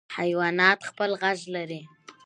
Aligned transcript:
حیوانات 0.17 0.79
خپل 0.89 1.09
غږ 1.21 1.39
لري. 1.55 1.81